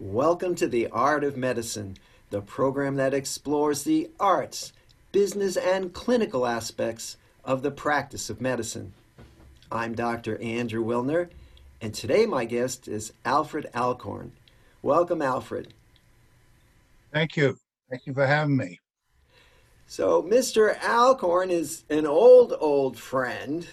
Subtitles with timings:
[0.00, 1.98] Welcome to The Art of Medicine,
[2.30, 4.72] the program that explores the arts,
[5.12, 8.94] business, and clinical aspects of the practice of medicine.
[9.70, 10.40] I'm Dr.
[10.40, 11.28] Andrew Wilner,
[11.82, 14.32] and today my guest is Alfred Alcorn.
[14.80, 15.74] Welcome, Alfred.
[17.12, 17.58] Thank you.
[17.90, 18.80] Thank you for having me.
[19.86, 20.82] So, Mr.
[20.82, 23.68] Alcorn is an old, old friend,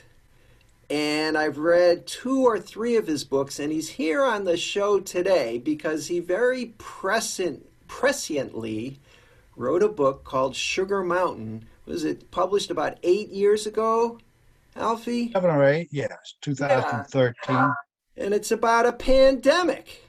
[0.89, 4.99] and I've read two or three of his books, and he's here on the show
[4.99, 8.97] today because he very prescient, presciently
[9.55, 11.65] wrote a book called Sugar Mountain.
[11.85, 14.19] Was it published about eight years ago,
[14.75, 15.31] Alfie?
[15.31, 17.33] Seven or eight, yes, 2013.
[17.49, 17.71] Yeah.
[18.15, 20.03] And it's about a pandemic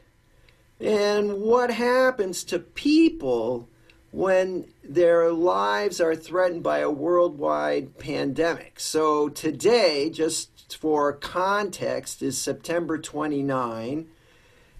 [0.80, 3.68] and what happens to people
[4.10, 8.80] when their lives are threatened by a worldwide pandemic.
[8.80, 14.08] So today, just for context, is September 29.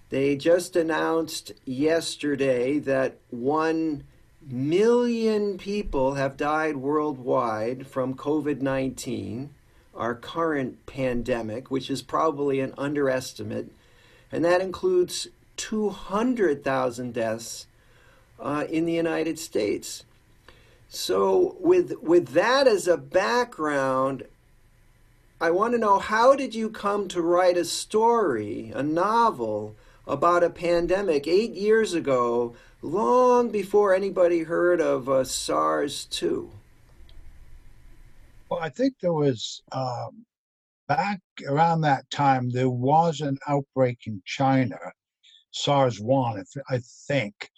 [0.09, 4.03] They just announced yesterday that 1
[4.41, 9.51] million people have died worldwide from COVID 19,
[9.93, 13.71] our current pandemic, which is probably an underestimate.
[14.31, 17.67] And that includes 200,000 deaths
[18.39, 20.05] uh, in the United States.
[20.87, 24.23] So, with, with that as a background,
[25.41, 30.43] I want to know how did you come to write a story, a novel, about
[30.43, 36.51] a pandemic eight years ago, long before anybody heard of uh, SARS 2?
[38.49, 40.25] Well, I think there was, um,
[40.89, 44.77] back around that time, there was an outbreak in China,
[45.51, 47.49] SARS 1, I think,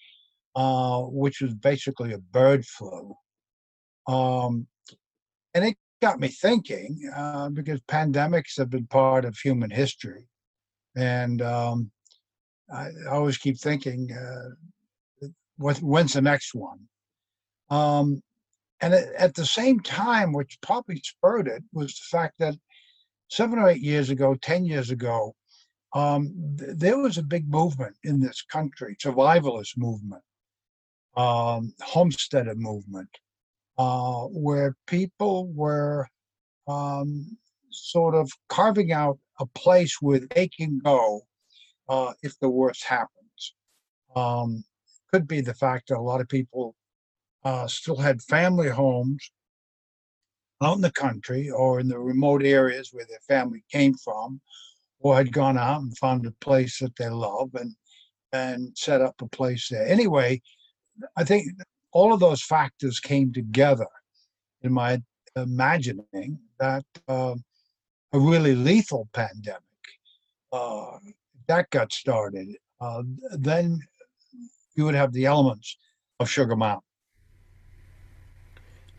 [0.56, 3.16] uh, which was basically a bird flu.
[4.08, 4.68] Um,
[5.56, 10.28] and it got me thinking uh, because pandemics have been part of human history.
[10.96, 11.92] And um,
[12.74, 15.28] I always keep thinking, uh,
[15.58, 16.80] what, when's the next one?
[17.70, 18.22] Um,
[18.81, 22.56] and at, at the same time, which probably spurred it, was the fact that
[23.30, 25.36] seven or eight years ago, 10 years ago,
[25.94, 30.24] um, th- there was a big movement in this country, survivalist movement,
[31.16, 33.09] um, homesteader movement,
[33.81, 36.08] uh, where people were
[36.68, 37.36] um,
[37.72, 41.22] sort of carving out a place where they can go
[41.90, 43.56] uh, if the worst happens.
[44.16, 44.64] Um,
[45.12, 46.75] could be the fact that a lot of people
[47.44, 49.31] uh, still had family homes
[50.62, 54.40] out in the country or in the remote areas where their family came from,
[55.00, 57.74] or had gone out and found a place that they love and
[58.31, 59.88] and set up a place there.
[59.88, 60.40] Anyway,
[61.18, 61.44] I think
[61.91, 63.88] all of those factors came together
[64.62, 65.02] in my
[65.35, 67.35] imagining that uh,
[68.13, 69.62] a really lethal pandemic
[70.51, 70.97] uh,
[71.47, 73.80] that got started, uh, then
[74.75, 75.78] you would have the elements
[76.19, 76.81] of Sugar Mountain.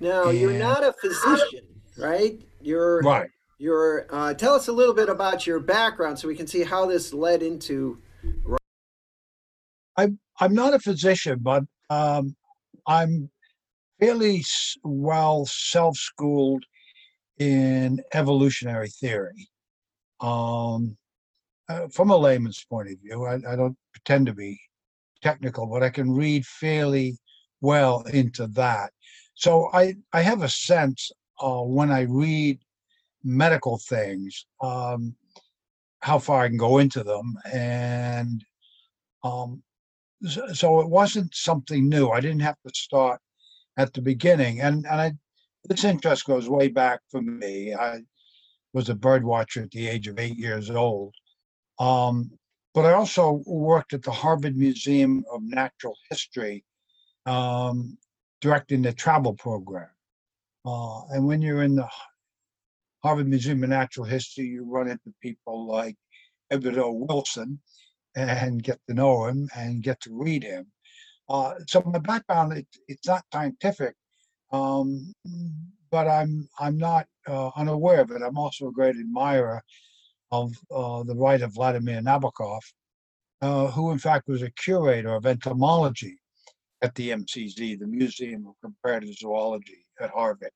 [0.00, 1.64] Now, and, you're not a physician,
[1.96, 2.40] right?
[2.60, 3.30] You're right.
[3.58, 4.06] You're.
[4.10, 7.14] Uh, tell us a little bit about your background, so we can see how this
[7.14, 7.98] led into.
[9.96, 12.34] I'm I'm not a physician, but um,
[12.86, 13.30] I'm
[14.00, 14.44] fairly
[14.82, 16.64] well self-schooled
[17.38, 19.48] in evolutionary theory.
[20.20, 20.96] Um,
[21.68, 24.60] uh, from a layman's point of view, I, I, don't pretend to be
[25.22, 27.18] technical, but I can read fairly
[27.60, 28.92] well into that.
[29.34, 31.10] So I, I have a sense
[31.40, 32.60] uh, when I read
[33.24, 35.14] medical things, um,
[36.00, 37.36] how far I can go into them.
[37.52, 38.44] And
[39.24, 39.62] um,
[40.52, 42.10] so it wasn't something new.
[42.10, 43.20] I didn't have to start
[43.76, 44.60] at the beginning.
[44.60, 45.12] And and I
[45.64, 47.74] this interest goes way back for me.
[47.74, 48.02] I
[48.72, 51.14] was a bird watcher at the age of eight years old.
[51.78, 52.30] Um,
[52.74, 56.64] but I also worked at the Harvard Museum of Natural History,
[57.26, 57.98] um,
[58.40, 59.90] directing the travel program.
[60.64, 61.88] Uh, and when you're in the
[63.02, 65.96] Harvard Museum of Natural History, you run into people like
[66.50, 66.92] Edward O.
[66.92, 67.60] Wilson,
[68.14, 70.66] and get to know him and get to read him.
[71.28, 73.94] Uh, so my background, it, it's not scientific,
[74.52, 75.12] um,
[75.90, 78.22] but I'm I'm not uh, unaware of it.
[78.22, 79.62] I'm also a great admirer
[80.30, 82.60] of uh, the writer Vladimir Nabokov,
[83.40, 86.16] uh, who in fact was a curator of entomology
[86.82, 90.50] at the MCZ, the Museum of Comparative Zoology at Harvard.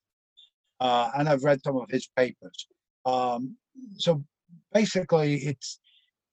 [0.80, 2.66] Uh, and I've read some of his papers.
[3.06, 3.56] Um,
[3.96, 4.24] so
[4.72, 5.78] basically, it's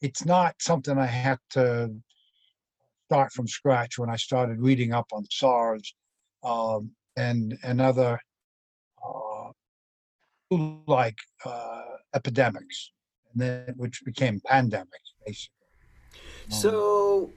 [0.04, 1.90] it's not something I had to
[3.08, 5.96] start from scratch when I started reading up on SARS
[6.44, 8.20] um, and and other
[9.04, 9.50] uh,
[10.86, 11.84] like uh,
[12.14, 12.92] epidemics,
[13.32, 15.54] and then which became pandemics, basically.
[16.50, 17.32] So,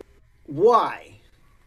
[0.47, 1.21] why?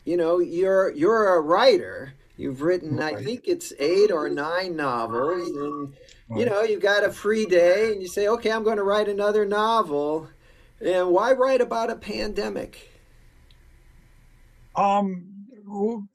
[0.04, 2.14] You know, you're you're a writer.
[2.36, 3.18] You've written, Right.
[3.18, 5.94] I think it's eight or nine novels, and
[6.38, 9.08] you know, you've got a free day, and you say, okay, I'm going to write
[9.08, 10.30] another novel.
[10.82, 12.90] And why write about a pandemic?
[14.76, 15.26] Um,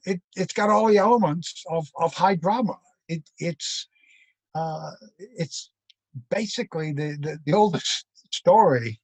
[0.05, 2.77] it it's got all the elements of of high drama.
[3.07, 3.87] It it's
[4.55, 5.71] uh it's
[6.29, 8.99] basically the the, the oldest story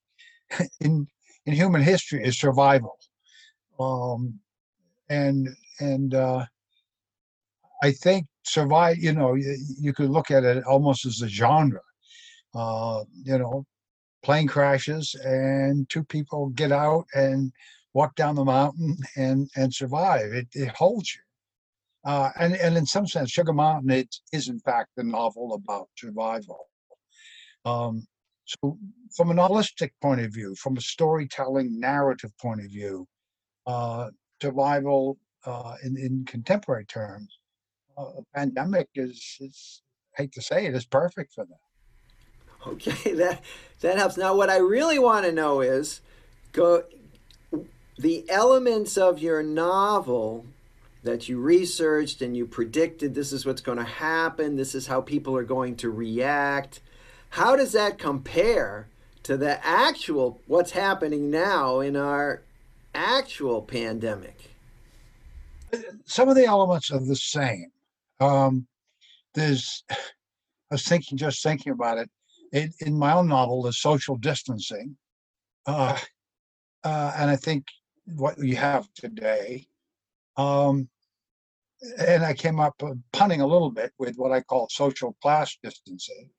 [0.79, 1.07] in
[1.45, 2.97] in human history is survival.
[3.79, 4.39] Um,
[5.09, 5.49] and
[5.79, 6.45] and uh,
[7.83, 8.97] I think survive.
[8.97, 11.81] You know, you, you could look at it almost as a genre.
[12.53, 13.65] Uh, you know,
[14.23, 17.51] plane crashes and two people get out and
[17.93, 20.33] walk down the mountain and and survive.
[20.33, 21.21] It it holds you.
[22.09, 25.89] Uh, and and in some sense, Sugar Mountain it is in fact a novel about
[25.97, 26.67] survival.
[27.65, 28.07] Um,
[28.45, 28.77] so
[29.15, 33.07] from a novelistic point of view, from a storytelling narrative point of view,
[33.67, 34.09] uh,
[34.41, 37.37] survival uh, in in contemporary terms,
[37.97, 39.81] uh, a pandemic is is
[40.17, 41.70] I hate to say it is perfect for that.
[42.67, 43.41] Okay, that
[43.81, 44.17] that helps.
[44.17, 46.01] Now, what I really want to know is,
[46.51, 46.83] go
[47.97, 50.45] the elements of your novel
[51.03, 54.55] that you researched and you predicted this is what's going to happen.
[54.55, 56.79] This is how people are going to react.
[57.29, 58.87] How does that compare
[59.23, 62.41] to the actual what's happening now in our
[62.93, 64.51] actual pandemic?
[66.05, 67.67] some of the elements are the same.
[68.19, 68.67] Um,
[69.33, 72.09] there's, I was thinking, just thinking about it.
[72.51, 74.97] In, in my own novel, the social distancing,
[75.65, 75.97] uh,
[76.83, 77.65] uh, and I think
[78.15, 79.67] what you have today.
[80.37, 80.89] Um,
[81.97, 85.57] and I came up uh, punning a little bit with what I call social class
[85.63, 86.29] distancing,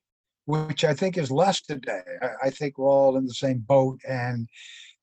[0.45, 2.01] which I think is less today.
[2.21, 4.47] I, I think we're all in the same boat, and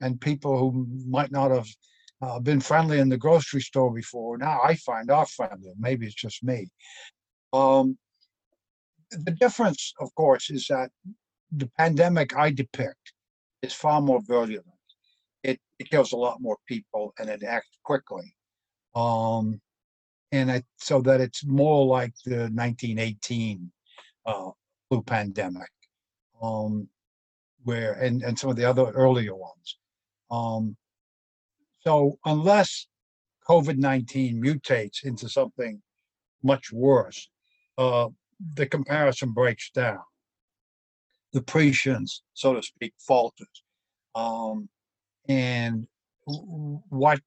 [0.01, 1.69] and people who might not have
[2.23, 4.39] uh, been friendly in the grocery store before.
[4.39, 5.73] Now I find are friendly.
[5.79, 6.69] Maybe it's just me.
[7.53, 7.99] Um,
[9.11, 10.91] the difference, of course, is that
[11.53, 13.13] the pandemic I depict
[13.63, 14.65] is far more virulent.
[15.43, 18.35] It, it kills a lot more people and it acts quickly.
[18.95, 19.61] Um,
[20.33, 23.71] and so that it's more like the 1918
[24.27, 24.51] uh,
[24.89, 25.71] flu pandemic,
[26.41, 26.89] um,
[27.65, 29.77] where and, and some of the other earlier ones.
[30.31, 30.77] Um,
[31.81, 32.87] so unless
[33.49, 35.83] COVID 19 mutates into something
[36.43, 37.29] much worse,
[37.77, 38.09] uh,
[38.55, 40.01] the comparison breaks down.
[41.33, 43.63] The prescience, so to speak, falters.
[44.15, 44.69] Um,
[45.29, 45.87] and
[46.25, 47.21] what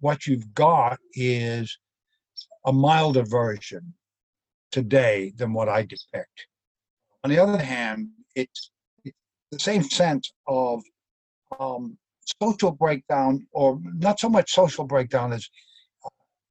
[0.00, 1.78] what you've got is
[2.66, 3.94] a milder version
[4.70, 6.46] today than what I depict.
[7.24, 8.70] On the other hand, it's,
[9.04, 9.16] it's
[9.50, 10.82] the same sense of
[11.58, 11.96] um,
[12.42, 15.48] social breakdown, or not so much social breakdown as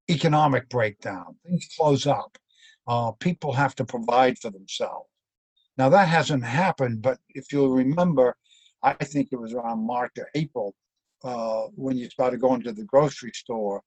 [0.10, 1.36] economic breakdown.
[1.46, 2.38] Things close up.
[2.88, 5.10] Uh, people have to provide for themselves.
[5.78, 8.36] Now that hasn't happened, but if you'll remember,
[8.84, 10.74] I think it was around March or April
[11.24, 13.82] uh, when you started going to the grocery store,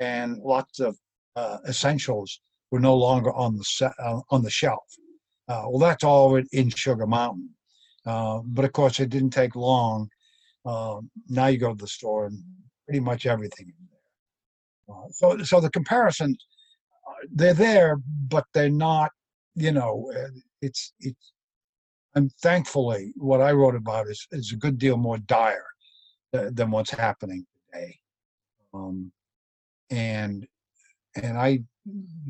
[0.00, 0.96] and lots of
[1.36, 2.40] uh, essentials
[2.70, 4.84] were no longer on the se- uh, on the shelf.
[5.48, 7.50] Uh, well, that's all in, Sugar Mountain,
[8.06, 10.08] uh, but of course it didn't take long.
[10.64, 12.42] Now you go to the store and
[12.86, 13.72] pretty much everything.
[15.12, 16.46] So, so the comparisons,
[17.30, 17.96] they're there,
[18.28, 19.10] but they're not.
[19.54, 20.10] You know,
[20.60, 21.32] it's it's.
[22.14, 25.66] And thankfully, what I wrote about is is a good deal more dire
[26.34, 27.98] uh, than what's happening today.
[28.74, 29.12] Um,
[29.90, 30.46] and
[31.16, 31.62] and I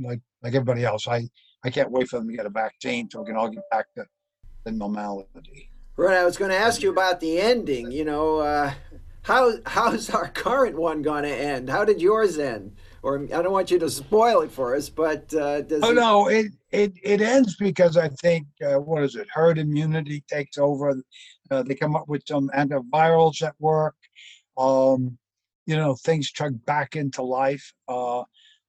[0.01, 1.29] like like everybody else, I
[1.65, 3.87] I can't wait for them to get a vaccine so we can all get back
[3.97, 4.05] to
[4.65, 5.71] the normality.
[5.97, 7.93] Right, I was going to ask you about the ending.
[7.93, 8.73] You know, uh,
[9.23, 11.69] how how's our current one going to end?
[11.69, 12.77] How did yours end?
[13.03, 15.95] Or I don't want you to spoil it for us, but uh, does Oh it-
[15.95, 19.27] no, it it it ends because I think uh, what is it?
[19.33, 20.95] Herd immunity takes over.
[21.51, 23.97] Uh, they come up with some antivirals that work.
[24.57, 25.19] Um,
[25.67, 27.73] you know, things chug back into life.
[27.89, 28.23] Uh,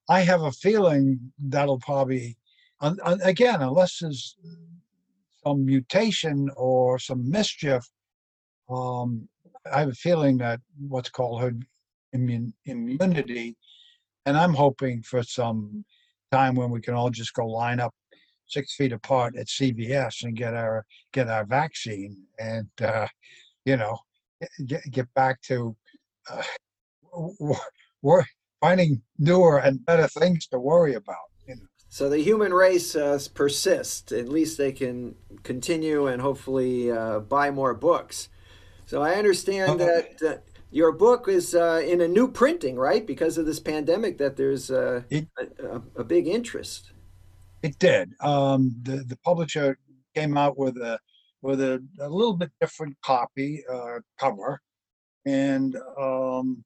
[0.10, 2.38] I have a feeling that'll probably,
[2.82, 4.36] un, un- again, unless there's
[5.44, 7.84] some mutation or some mischief.
[8.70, 9.28] Um,
[9.72, 11.66] I have a feeling that what's called herd
[12.16, 13.56] immun, immunity,
[14.26, 15.86] and I'm hoping for some
[16.32, 17.94] time when we can all just go line up
[18.48, 23.08] six feet apart at CVS and get our get our vaccine and uh,
[23.66, 23.98] you know
[24.66, 25.76] get, get back to
[26.30, 26.44] uh,
[28.02, 28.26] we're
[28.62, 31.30] finding newer and better things to worry about.
[31.48, 31.68] You know.
[31.90, 34.12] So the human race uh, persists.
[34.12, 38.30] At least they can continue and hopefully uh, buy more books.
[38.86, 43.06] So I understand that uh, your book is uh, in a new printing, right?
[43.06, 46.92] Because of this pandemic, that there's uh, It- a, a, big interest.
[47.62, 48.14] It did.
[48.20, 49.78] Um, the the publisher
[50.16, 51.00] came out with a
[51.42, 54.62] with a, a little bit different copy uh, cover,
[55.26, 56.64] and um,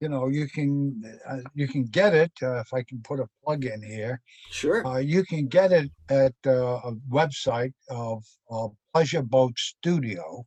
[0.00, 3.28] you know you can uh, you can get it uh, if I can put a
[3.42, 4.20] plug in here.
[4.50, 4.86] Sure.
[4.86, 10.44] Uh, you can get it at uh, a website of, of Pleasure Boat Studio.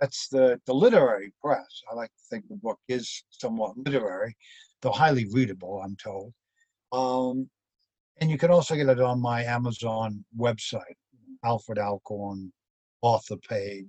[0.00, 1.82] That's the, the literary press.
[1.90, 4.36] I like to think the book is somewhat literary,
[4.82, 6.32] though highly readable, I'm told.
[6.92, 7.48] Um,
[8.20, 10.96] and you can also get it on my Amazon website,
[11.44, 12.52] Alfred Alcorn
[13.02, 13.86] author page,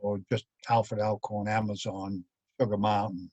[0.00, 2.24] or just Alfred Alcorn Amazon
[2.60, 3.30] Sugar Mountain.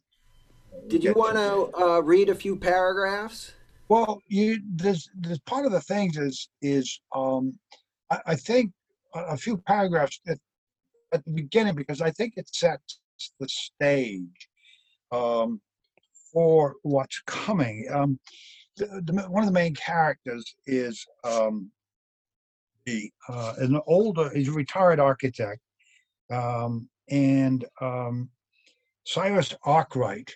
[0.88, 3.54] Did you want to uh, read a few paragraphs?
[3.90, 7.58] Well, you there's there's part of the things is is um
[8.12, 8.72] I, I think
[9.16, 10.38] a, a few paragraphs at,
[11.14, 13.00] at the beginning because I think it sets
[13.40, 14.50] the stage
[15.12, 15.62] um
[16.32, 17.88] for what's coming.
[17.92, 18.20] Um
[18.78, 21.72] the, the, one of the main characters is um
[22.86, 25.62] the uh an older he's a retired architect
[26.32, 28.30] um and um
[29.06, 30.36] Cyrus Arkwright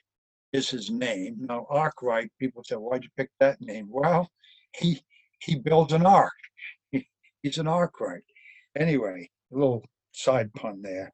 [0.52, 1.38] is his name.
[1.42, 3.88] Now, Arkwright, people say, why'd you pick that name?
[3.90, 4.32] Well,
[4.76, 5.00] he
[5.40, 6.34] he builds an ark.
[6.92, 7.08] He,
[7.44, 8.24] he's an Arkwright.
[8.76, 9.84] Anyway, a little
[10.14, 11.12] side pun there.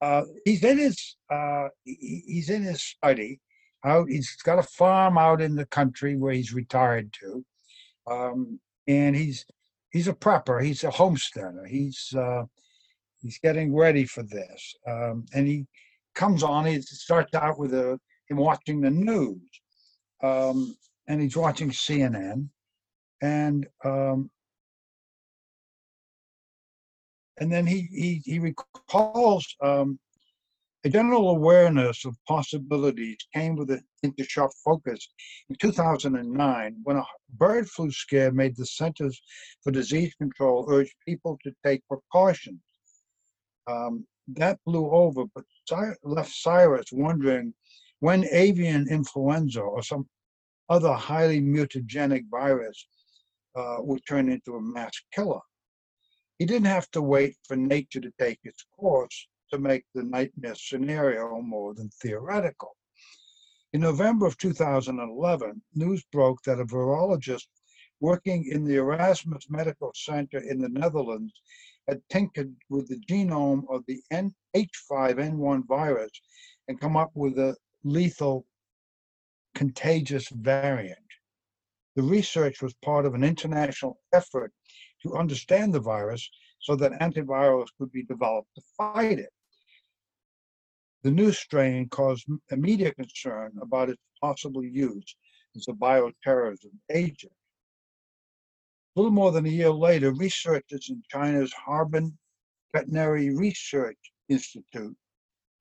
[0.00, 3.40] Uh, he's in his uh, he's in his study.
[3.84, 7.44] Out, he's got a farm out in the country where he's retired to,
[8.10, 9.44] um, and he's
[9.90, 10.62] he's a prepper.
[10.62, 11.64] He's a homesteader.
[11.64, 12.44] He's uh,
[13.20, 15.66] he's getting ready for this, um, and he
[16.14, 16.66] comes on.
[16.66, 17.98] He starts out with a
[18.28, 19.40] him watching the news,
[20.22, 20.76] um,
[21.08, 22.48] and he's watching CNN,
[23.20, 24.30] and um,
[27.38, 29.98] and then he he he recalls um,
[30.84, 35.08] a general awareness of possibilities came with it into sharp focus
[35.48, 39.20] in 2009 when a bird flu scare made the Centers
[39.62, 42.60] for Disease Control urge people to take precautions.
[43.68, 45.44] Um, that blew over, but
[46.02, 47.54] left Cyrus wondering
[48.00, 50.08] when avian influenza or some
[50.68, 52.86] other highly mutagenic virus
[53.54, 55.40] uh, would turn into a mass killer.
[56.42, 60.56] He didn't have to wait for nature to take its course to make the nightmare
[60.56, 62.76] scenario more than theoretical.
[63.72, 67.46] In November of 2011, news broke that a virologist
[68.00, 71.32] working in the Erasmus Medical Center in the Netherlands
[71.86, 76.10] had tinkered with the genome of the N- H5N1 virus
[76.66, 78.44] and come up with a lethal
[79.54, 80.98] contagious variant.
[81.94, 84.52] The research was part of an international effort
[85.02, 86.28] to understand the virus
[86.60, 89.32] so that antivirals could be developed to fight it.
[91.02, 95.16] The new strain caused immediate concern about its possible use
[95.56, 97.32] as a bioterrorism agent.
[98.94, 102.16] A little more than a year later, researchers in China's Harbin
[102.72, 104.96] Veterinary Research Institute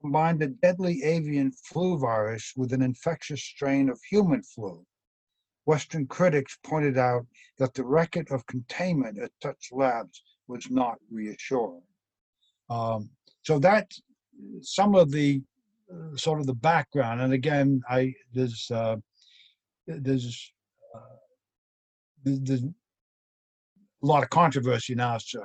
[0.01, 4.85] combined a deadly avian flu virus with an infectious strain of human flu.
[5.65, 7.25] Western critics pointed out
[7.59, 11.83] that the record of containment at such labs was not reassuring.
[12.69, 13.09] Um,
[13.43, 14.01] so that's
[14.61, 15.41] some of the
[15.91, 17.21] uh, sort of the background.
[17.21, 18.97] And again, I there's uh,
[19.85, 20.51] there's
[20.95, 21.15] uh,
[22.23, 22.73] there's a
[24.01, 25.43] lot of controversy now as to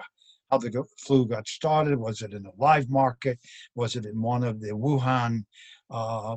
[0.50, 1.98] how the flu got started.
[1.98, 3.38] Was it in the live market?
[3.74, 5.44] Was it in one of the Wuhan
[5.90, 6.36] uh,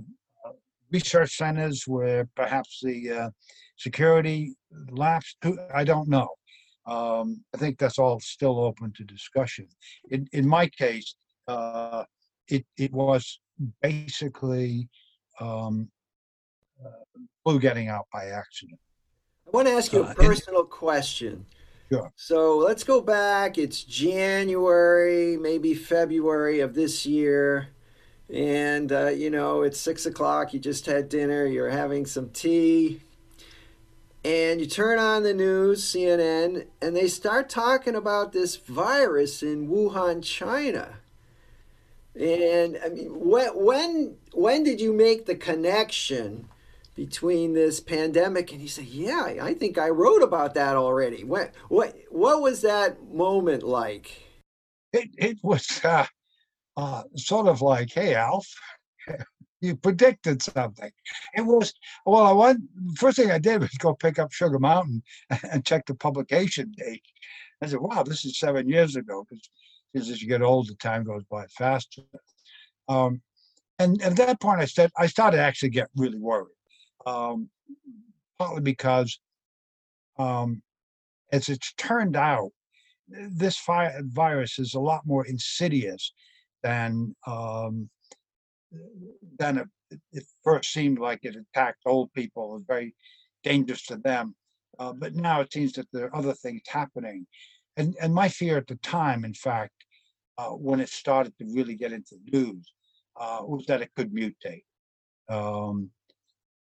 [0.92, 3.30] research centers where perhaps the uh,
[3.80, 4.54] security
[4.92, 5.38] lapsed?
[5.74, 6.28] I don't know.
[6.86, 9.68] Um, I think that's all still open to discussion.
[10.12, 11.16] In, in my case,
[11.48, 12.04] uh,
[12.48, 13.40] it, it was
[13.82, 14.88] basically
[15.40, 15.90] um,
[16.86, 16.90] uh,
[17.44, 18.80] flu getting out by accident.
[19.48, 21.46] I want to ask you Uh, a and- personal question.
[21.92, 22.12] Sure.
[22.16, 23.58] So let's go back.
[23.58, 27.70] It's January, maybe February of this year.
[28.32, 30.54] And, uh, you know, it's six o'clock.
[30.54, 31.48] You just had dinner.
[31.48, 33.02] You're having some tea.
[34.24, 39.70] And you turn on the news, CNN, and they start talking about this virus in
[39.70, 40.96] Wuhan, China.
[42.20, 46.50] And I mean, when when when did you make the connection
[46.96, 48.52] between this pandemic?
[48.52, 52.62] And you say, "Yeah, I think I wrote about that already." What what what was
[52.62, 54.24] that moment like?
[54.92, 56.08] It, it was uh,
[56.76, 58.48] uh, sort of like, hey, Alf,
[59.62, 60.92] you predicted something.
[61.36, 61.74] It was,
[62.06, 62.62] well, I went,
[62.96, 65.04] first thing I did was go pick up Sugar Mountain
[65.52, 67.04] and check the publication date.
[67.62, 71.24] I said, wow, this is seven years ago because as you get older, time goes
[71.30, 72.04] by faster.
[72.88, 73.22] Um,
[73.80, 76.56] and at that point, I said I started actually get really worried,
[77.06, 77.50] um,
[78.38, 79.20] partly because,
[80.18, 80.62] um,
[81.32, 82.52] as it's turned out,
[83.08, 86.14] this virus is a lot more insidious
[86.62, 87.90] than um,
[89.38, 92.52] than it, it first seemed like it attacked old people.
[92.52, 92.96] It was very
[93.44, 94.36] dangerous to them,
[94.78, 97.26] uh, but now it seems that there are other things happening.
[97.78, 99.74] And and my fear at the time, in fact,
[100.38, 102.74] uh, when it started to really get into the news,
[103.20, 104.64] uh, was that it could mutate,
[105.30, 105.90] um,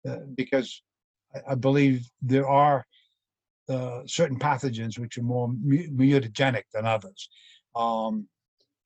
[0.08, 0.82] uh, because
[1.34, 2.84] I, I believe there are
[3.68, 7.28] uh, certain pathogens which are more mu- mutagenic than others.
[7.74, 8.28] Um,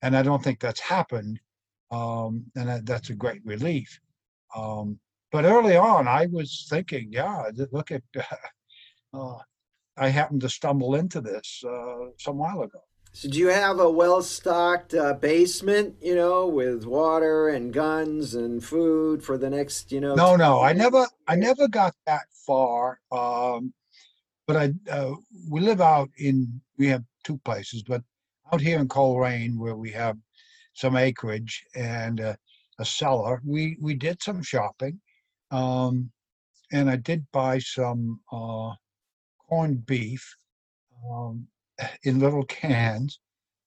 [0.01, 1.39] and I don't think that's happened.
[1.91, 3.99] Um, and that, that's a great relief.
[4.55, 4.99] Um,
[5.31, 8.03] but early on, I was thinking, yeah, look at,
[9.13, 9.35] uh,
[9.97, 12.79] I happened to stumble into this uh, some while ago.
[13.11, 18.63] So do you have a well-stocked uh, basement, you know, with water and guns and
[18.63, 20.13] food for the next, you know?
[20.13, 22.99] No, no, I never, I never got that far.
[23.11, 23.73] Um,
[24.47, 25.15] but I, uh,
[25.49, 28.03] we live out in, we have two places, but
[28.53, 30.17] out here in Colrain where we have
[30.79, 32.35] some acreage and uh,
[32.79, 34.99] a cellar, we, we did some shopping.
[35.51, 36.09] Um,
[36.71, 38.71] and I did buy some, uh,
[39.49, 40.35] corned beef,
[41.11, 41.47] um,
[42.03, 43.19] in little cans,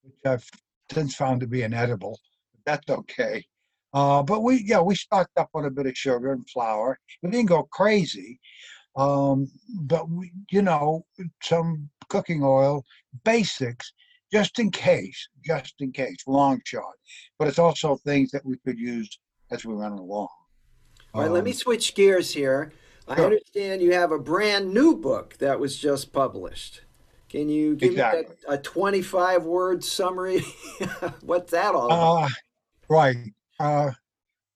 [0.02, 0.49] which I've
[0.90, 2.19] since found to be inedible.
[2.52, 3.45] But that's okay.
[3.92, 6.99] Uh, but we, yeah, we stocked up on a bit of sugar and flour.
[7.23, 8.40] We didn't go crazy,
[8.97, 9.50] um,
[9.83, 11.04] but we, you know,
[11.42, 12.85] some cooking oil,
[13.25, 13.92] basics,
[14.32, 16.94] just in case, just in case, long shot.
[17.38, 19.18] But it's also things that we could use
[19.50, 20.28] as we run along.
[21.14, 22.72] All right, let me Um, switch gears here.
[23.06, 26.82] I understand you have a brand new book that was just published.
[27.28, 28.22] Can you give Exactly.
[28.22, 30.40] me a, a 25 word summary?
[31.20, 32.22] What's that all about?
[32.24, 32.28] Uh,
[32.88, 33.16] right.
[33.58, 33.90] Uh,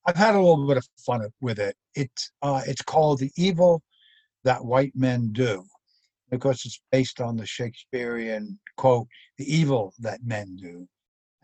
[0.07, 1.77] I've had a little bit of fun with it.
[1.95, 3.83] It's uh, it's called "The Evil
[4.45, 5.65] That White Men Do,"
[6.31, 9.09] because it's based on the Shakespearean quote,
[9.39, 10.89] "The evil that men do,"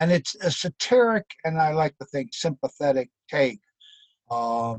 [0.01, 3.61] and it's a satiric and I like to think sympathetic take
[4.31, 4.77] uh,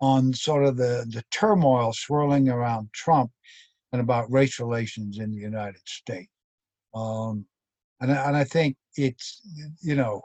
[0.00, 3.30] on sort of the the turmoil swirling around Trump
[3.92, 6.30] and about race relations in the United States.
[6.94, 7.46] Um,
[8.00, 9.40] and and I think it's
[9.82, 10.22] you know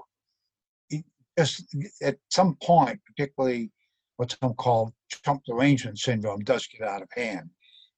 [0.90, 1.04] it
[1.38, 1.64] just
[2.02, 3.72] at some point, particularly
[4.18, 7.50] what some call Trump derangement syndrome, does get out of hand,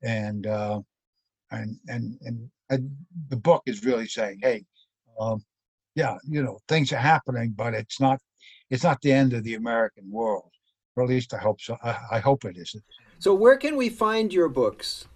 [0.02, 0.82] and uh,
[1.52, 2.80] and and and I,
[3.30, 4.66] the book is really saying, hey,
[5.20, 5.44] um,
[5.96, 8.20] yeah, you know, things are happening, but it's not
[8.70, 10.52] it's not the end of the American world,
[10.96, 11.78] or at least I hope so.
[11.84, 12.84] I, I hope it isn't.
[13.20, 15.08] So, where can we find your books?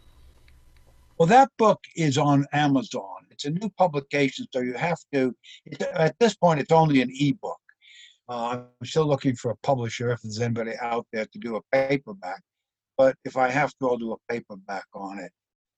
[1.18, 3.28] Well, that book is on Amazon.
[3.30, 5.36] It's a new publication, so you have to.
[5.94, 7.60] At this point, it's only an ebook.
[8.28, 11.62] Uh, I'm still looking for a publisher if there's anybody out there to do a
[11.72, 12.42] paperback.
[12.98, 15.32] But if I have to, I'll do a paperback on it.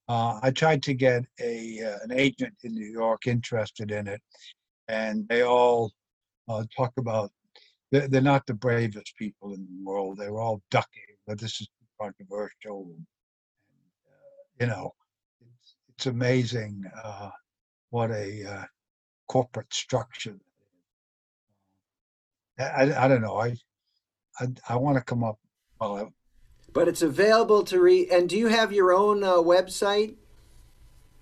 [0.09, 4.21] Uh, I tried to get a uh, an agent in New York interested in it,
[4.87, 5.91] and they all
[6.49, 7.31] uh, talk about
[7.91, 10.17] they're, they're not the bravest people in the world.
[10.17, 11.69] They're all ducking, but this is
[12.01, 12.91] controversial.
[12.95, 13.05] And,
[14.07, 14.93] uh, you know,
[15.41, 17.29] it's, it's amazing uh,
[17.91, 18.65] what a uh,
[19.29, 20.37] corporate structure.
[22.59, 23.37] I, I, I don't know.
[23.37, 23.55] I
[24.39, 25.39] I, I want to come up.
[25.79, 26.11] Well,
[26.73, 28.09] But it's available to read.
[28.09, 30.15] And do you have your own uh, website?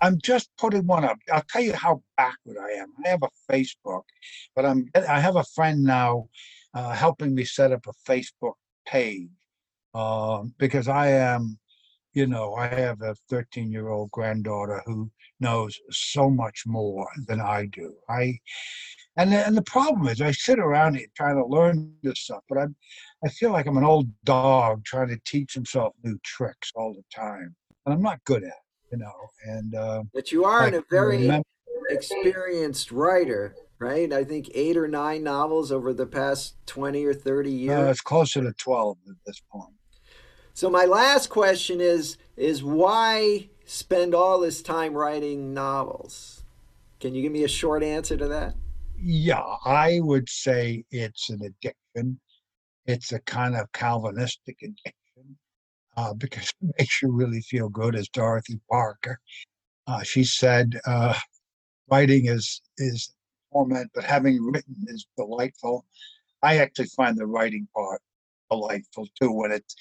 [0.01, 1.17] I'm just putting one up.
[1.31, 2.91] I'll tell you how backward I am.
[3.05, 4.03] I have a Facebook,
[4.55, 6.27] but I'm I have a friend now
[6.73, 8.55] uh, helping me set up a Facebook
[8.87, 9.29] page
[9.93, 11.59] um, because I am,
[12.13, 17.39] you know, I have a 13 year old granddaughter who knows so much more than
[17.39, 17.93] I do.
[18.09, 18.39] I
[19.17, 22.43] and the, and the problem is I sit around here trying to learn this stuff,
[22.47, 22.75] but I'm
[23.23, 27.03] I feel like I'm an old dog trying to teach himself new tricks all the
[27.13, 29.13] time, and I'm not good at it, you know.
[29.43, 31.45] And uh, But you are like a very remember,
[31.89, 34.11] experienced writer, right?
[34.11, 37.89] I think eight or nine novels over the past 20 or 30 uh, years.
[37.91, 39.73] it's closer to 12 at this point.
[40.53, 46.43] So my last question is is why spend all this time writing novels?
[46.99, 48.55] Can you give me a short answer to that?
[49.03, 52.19] Yeah, I would say it's an addiction.
[52.85, 55.37] It's a kind of Calvinistic addiction
[55.97, 59.19] uh, because it makes you really feel good, as Dorothy Parker.
[59.87, 61.15] Uh, she said, uh,
[61.91, 63.13] "Writing is is
[63.53, 65.85] torment, but having written is delightful."
[66.43, 68.01] I actually find the writing part
[68.51, 69.75] delightful too when it's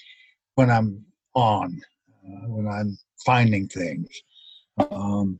[0.55, 1.05] when I'm
[1.35, 1.81] on,
[2.25, 4.09] uh, when I'm finding things.
[4.91, 5.39] Um,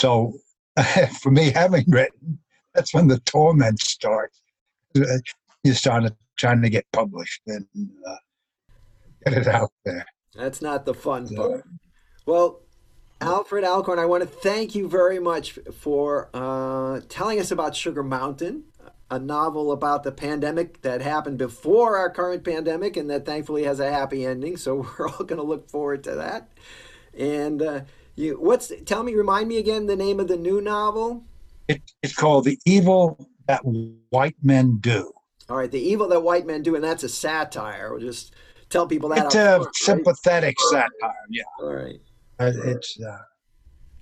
[0.00, 0.34] so,
[1.22, 2.40] for me, having written,
[2.74, 4.40] that's when the torment starts.
[4.96, 5.18] Uh,
[5.74, 7.66] trying to trying to get published and
[8.06, 8.16] uh,
[9.24, 10.06] get it out there.
[10.34, 11.64] That's not the fun part.
[12.26, 12.60] Well,
[13.20, 18.02] Alfred Alcorn, I want to thank you very much for uh, telling us about Sugar
[18.02, 18.64] Mountain,
[19.10, 23.78] a novel about the pandemic that happened before our current pandemic and that thankfully has
[23.78, 24.56] a happy ending.
[24.56, 26.48] So we're all going to look forward to that.
[27.16, 27.80] And uh,
[28.16, 31.24] you, what's tell me, remind me again the name of the new novel.
[31.68, 35.12] It, it's called "The Evil That White Men Do."
[35.48, 37.90] All right, the evil that white men do, and that's a satire.
[37.90, 38.34] We'll just
[38.70, 39.26] tell people that.
[39.26, 39.74] It's a front, right?
[39.74, 41.12] sympathetic satire.
[41.28, 41.42] Yeah.
[41.60, 42.00] All right.
[42.38, 43.18] Uh, it's uh,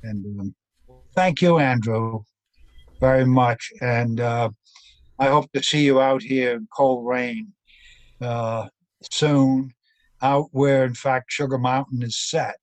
[0.02, 0.54] and um,
[1.14, 2.22] thank you, Andrew,
[3.00, 4.50] very much, and uh,
[5.18, 7.48] I hope to see you out here in Colrain
[8.20, 8.68] uh,
[9.10, 9.72] soon,
[10.22, 12.56] out where in fact Sugar Mountain is set.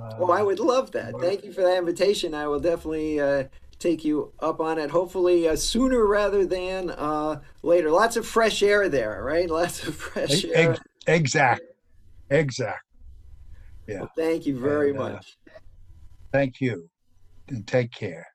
[0.00, 1.14] Uh, Oh, I would love that.
[1.20, 2.34] Thank you for that invitation.
[2.34, 3.44] I will definitely uh,
[3.78, 4.90] take you up on it.
[4.90, 7.90] Hopefully uh, sooner rather than uh, later.
[7.90, 9.48] Lots of fresh air there, right?
[9.60, 10.72] Lots of fresh air.
[10.72, 11.62] ex- exact,
[12.30, 12.82] exact.
[13.86, 14.00] Yeah.
[14.00, 15.36] Well, thank you very And, uh, much.
[16.32, 16.88] Thank you,
[17.48, 18.26] and take care.